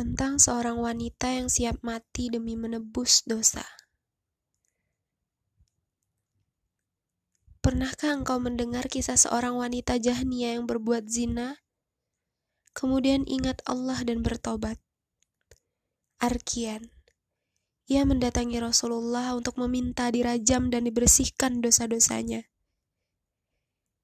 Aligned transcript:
tentang 0.00 0.40
seorang 0.40 0.80
wanita 0.80 1.28
yang 1.28 1.52
siap 1.52 1.84
mati 1.84 2.32
demi 2.32 2.56
menebus 2.56 3.20
dosa. 3.28 3.60
Pernahkah 7.60 8.16
engkau 8.16 8.40
mendengar 8.40 8.88
kisah 8.88 9.20
seorang 9.20 9.60
wanita 9.60 10.00
jahnia 10.00 10.56
yang 10.56 10.64
berbuat 10.64 11.04
zina, 11.04 11.60
kemudian 12.72 13.28
ingat 13.28 13.60
Allah 13.68 14.00
dan 14.00 14.24
bertobat? 14.24 14.80
Arkian, 16.16 16.88
ia 17.84 18.08
mendatangi 18.08 18.56
Rasulullah 18.56 19.36
untuk 19.36 19.60
meminta 19.60 20.08
dirajam 20.08 20.72
dan 20.72 20.88
dibersihkan 20.88 21.60
dosa-dosanya. 21.60 22.48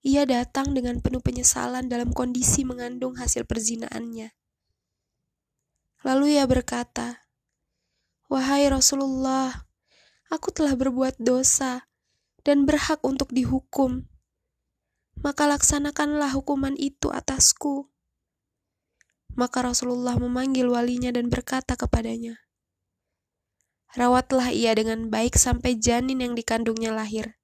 Ia 0.04 0.28
datang 0.28 0.76
dengan 0.76 1.00
penuh 1.00 1.24
penyesalan 1.24 1.88
dalam 1.88 2.12
kondisi 2.12 2.68
mengandung 2.68 3.16
hasil 3.16 3.48
perzinaannya. 3.48 4.36
Lalu 6.06 6.38
ia 6.38 6.46
berkata, 6.46 7.26
"Wahai 8.30 8.70
Rasulullah, 8.70 9.66
aku 10.30 10.54
telah 10.54 10.78
berbuat 10.78 11.18
dosa 11.18 11.86
dan 12.46 12.62
berhak 12.62 13.02
untuk 13.02 13.34
dihukum. 13.34 14.06
Maka 15.18 15.50
laksanakanlah 15.50 16.30
hukuman 16.30 16.78
itu 16.78 17.10
atasku. 17.10 17.90
Maka 19.34 19.66
Rasulullah 19.66 20.14
memanggil 20.14 20.70
walinya 20.70 21.10
dan 21.10 21.26
berkata 21.26 21.74
kepadanya, 21.74 22.38
Rawatlah 23.96 24.52
ia 24.52 24.76
dengan 24.76 25.08
baik 25.08 25.40
sampai 25.40 25.74
janin 25.80 26.20
yang 26.20 26.36
dikandungnya 26.36 26.92
lahir. 26.92 27.40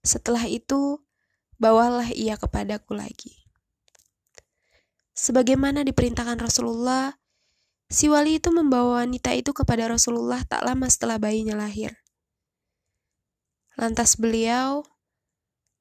Setelah 0.00 0.48
itu, 0.48 1.04
bawalah 1.60 2.08
ia 2.16 2.40
kepadaku 2.40 2.96
lagi. 2.96 3.36
Sebagaimana 5.12 5.84
diperintahkan 5.84 6.40
Rasulullah, 6.40 7.19
si 7.90 8.06
wali 8.06 8.38
itu 8.38 8.54
membawa 8.54 9.02
wanita 9.02 9.34
itu 9.34 9.50
kepada 9.50 9.90
Rasulullah 9.90 10.46
tak 10.46 10.62
lama 10.62 10.86
setelah 10.86 11.18
bayinya 11.18 11.58
lahir. 11.58 11.98
Lantas 13.74 14.14
beliau, 14.14 14.86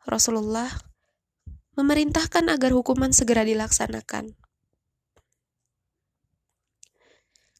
Rasulullah, 0.09 0.73
memerintahkan 1.77 2.49
agar 2.49 2.73
hukuman 2.73 3.13
segera 3.13 3.45
dilaksanakan. 3.45 4.33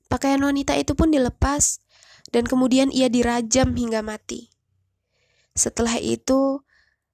Pakaian 0.09 0.41
wanita 0.41 0.73
itu 0.73 0.97
pun 0.97 1.13
dilepas, 1.13 1.85
dan 2.33 2.49
kemudian 2.49 2.89
ia 2.89 3.13
dirajam 3.13 3.77
hingga 3.77 4.01
mati. 4.01 4.49
Setelah 5.53 6.01
itu, 6.01 6.65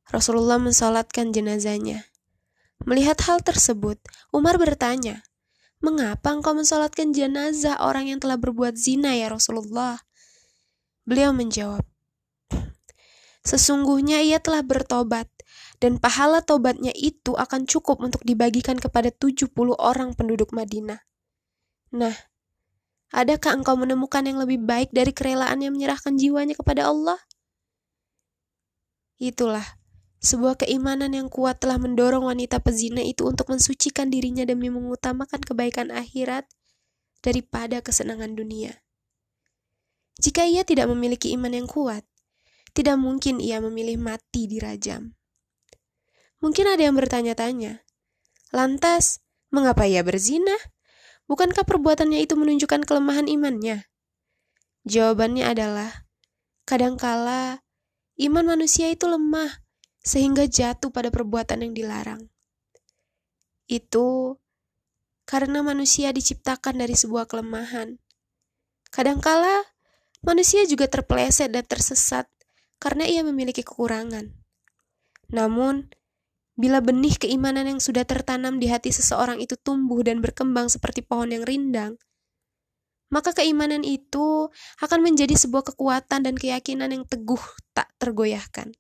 Rasulullah 0.08 0.56
mensolatkan 0.62 1.36
jenazahnya. 1.36 2.08
Melihat 2.88 3.20
hal 3.28 3.44
tersebut, 3.44 4.00
Umar 4.32 4.56
bertanya, 4.56 5.28
Mengapa 5.86 6.34
engkau 6.34 6.58
mensolatkan 6.58 7.14
jenazah 7.14 7.78
orang 7.78 8.10
yang 8.10 8.18
telah 8.18 8.42
berbuat 8.42 8.74
zina 8.74 9.14
ya 9.14 9.30
Rasulullah? 9.30 10.02
Beliau 11.06 11.30
menjawab, 11.30 11.86
Sesungguhnya 13.46 14.26
ia 14.26 14.42
telah 14.42 14.66
bertobat, 14.66 15.30
dan 15.78 16.02
pahala 16.02 16.42
tobatnya 16.42 16.90
itu 16.98 17.38
akan 17.38 17.70
cukup 17.70 18.02
untuk 18.02 18.26
dibagikan 18.26 18.82
kepada 18.82 19.14
70 19.14 19.54
orang 19.78 20.18
penduduk 20.18 20.50
Madinah. 20.50 21.06
Nah, 21.94 22.18
adakah 23.14 23.62
engkau 23.62 23.78
menemukan 23.78 24.26
yang 24.26 24.42
lebih 24.42 24.66
baik 24.66 24.90
dari 24.90 25.14
kerelaan 25.14 25.62
yang 25.62 25.78
menyerahkan 25.78 26.18
jiwanya 26.18 26.58
kepada 26.58 26.90
Allah? 26.90 27.22
Itulah, 29.22 29.78
sebuah 30.24 30.64
keimanan 30.64 31.12
yang 31.12 31.28
kuat 31.28 31.60
telah 31.60 31.76
mendorong 31.78 32.26
wanita 32.28 32.64
pezina 32.64 33.04
itu 33.04 33.28
untuk 33.28 33.52
mensucikan 33.52 34.08
dirinya 34.08 34.48
demi 34.48 34.72
mengutamakan 34.72 35.42
kebaikan 35.44 35.92
akhirat 35.92 36.48
daripada 37.20 37.82
kesenangan 37.82 38.38
dunia. 38.38 38.86
Jika 40.22 40.48
ia 40.48 40.64
tidak 40.64 40.88
memiliki 40.88 41.36
iman 41.36 41.52
yang 41.52 41.68
kuat, 41.68 42.08
tidak 42.72 42.96
mungkin 42.96 43.44
ia 43.44 43.60
memilih 43.60 44.00
mati 44.00 44.48
di 44.48 44.64
rajam. 44.64 45.16
Mungkin 46.40 46.66
ada 46.70 46.84
yang 46.86 46.96
bertanya-tanya, 46.96 47.84
lantas, 48.54 49.24
mengapa 49.52 49.88
ia 49.90 50.06
berzina? 50.06 50.56
Bukankah 51.26 51.66
perbuatannya 51.66 52.22
itu 52.22 52.38
menunjukkan 52.38 52.86
kelemahan 52.86 53.26
imannya? 53.26 53.90
Jawabannya 54.86 55.42
adalah, 55.42 56.06
kadangkala 56.70 57.66
iman 58.22 58.46
manusia 58.46 58.94
itu 58.94 59.10
lemah 59.10 59.65
sehingga 60.06 60.46
jatuh 60.46 60.94
pada 60.94 61.10
perbuatan 61.10 61.66
yang 61.66 61.74
dilarang. 61.74 62.22
Itu 63.66 64.38
karena 65.26 65.66
manusia 65.66 66.14
diciptakan 66.14 66.78
dari 66.78 66.94
sebuah 66.94 67.26
kelemahan. 67.26 67.98
Kadangkala 68.94 69.66
manusia 70.22 70.64
juga 70.70 70.86
terpeleset 70.86 71.50
dan 71.50 71.66
tersesat 71.66 72.30
karena 72.78 73.10
ia 73.10 73.26
memiliki 73.26 73.66
kekurangan. 73.66 74.30
Namun, 75.34 75.90
bila 76.54 76.80
benih 76.80 77.18
keimanan 77.18 77.66
yang 77.66 77.82
sudah 77.82 78.06
tertanam 78.06 78.62
di 78.62 78.70
hati 78.70 78.94
seseorang 78.94 79.42
itu 79.42 79.58
tumbuh 79.58 80.06
dan 80.06 80.22
berkembang 80.22 80.70
seperti 80.70 81.02
pohon 81.02 81.34
yang 81.34 81.44
rindang, 81.44 81.98
maka 83.10 83.34
keimanan 83.34 83.82
itu 83.82 84.50
akan 84.80 85.00
menjadi 85.02 85.34
sebuah 85.34 85.74
kekuatan 85.74 86.30
dan 86.30 86.36
keyakinan 86.38 86.94
yang 86.94 87.04
teguh 87.10 87.42
tak 87.74 87.90
tergoyahkan. 87.98 88.72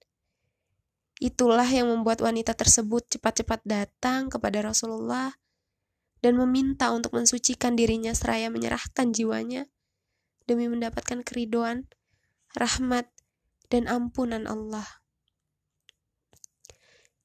Itulah 1.25 1.65
yang 1.65 1.89
membuat 1.89 2.21
wanita 2.21 2.53
tersebut 2.53 3.17
cepat-cepat 3.17 3.65
datang 3.65 4.29
kepada 4.29 4.61
Rasulullah 4.61 5.33
dan 6.21 6.37
meminta 6.37 6.93
untuk 6.93 7.17
mensucikan 7.17 7.73
dirinya 7.73 8.13
seraya 8.13 8.53
menyerahkan 8.53 9.09
jiwanya 9.09 9.65
demi 10.45 10.69
mendapatkan 10.69 11.25
keridoan, 11.25 11.89
rahmat, 12.53 13.09
dan 13.73 13.89
ampunan 13.89 14.45
Allah. 14.45 14.85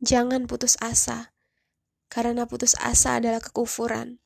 Jangan 0.00 0.49
putus 0.49 0.81
asa, 0.81 1.37
karena 2.09 2.49
putus 2.49 2.72
asa 2.81 3.21
adalah 3.21 3.44
kekufuran. 3.44 4.17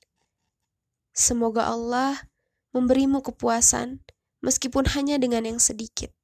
Semoga 1.10 1.66
Allah 1.66 2.30
memberimu 2.70 3.26
kepuasan, 3.26 4.06
meskipun 4.38 4.86
hanya 4.94 5.18
dengan 5.18 5.42
yang 5.42 5.58
sedikit. 5.58 6.14